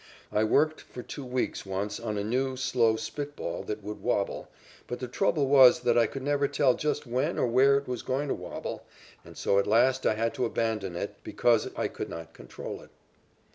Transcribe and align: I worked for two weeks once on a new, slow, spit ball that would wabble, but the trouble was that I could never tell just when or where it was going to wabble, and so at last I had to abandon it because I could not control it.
I 0.31 0.43
worked 0.43 0.81
for 0.81 1.03
two 1.03 1.23
weeks 1.23 1.63
once 1.63 1.99
on 1.99 2.17
a 2.17 2.23
new, 2.23 2.55
slow, 2.57 2.95
spit 2.95 3.35
ball 3.35 3.61
that 3.65 3.83
would 3.83 4.01
wabble, 4.01 4.49
but 4.87 4.97
the 4.99 5.07
trouble 5.07 5.45
was 5.47 5.81
that 5.81 5.95
I 5.95 6.07
could 6.07 6.23
never 6.23 6.47
tell 6.47 6.73
just 6.73 7.05
when 7.05 7.37
or 7.37 7.45
where 7.45 7.77
it 7.77 7.87
was 7.87 8.01
going 8.01 8.27
to 8.29 8.33
wabble, 8.33 8.87
and 9.23 9.37
so 9.37 9.59
at 9.59 9.67
last 9.67 10.07
I 10.07 10.15
had 10.15 10.33
to 10.33 10.45
abandon 10.45 10.95
it 10.95 11.17
because 11.23 11.69
I 11.75 11.87
could 11.87 12.09
not 12.09 12.33
control 12.33 12.81
it. 12.81 12.89